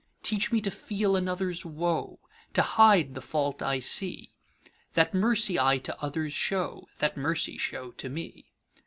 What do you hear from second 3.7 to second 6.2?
see:That mercy I to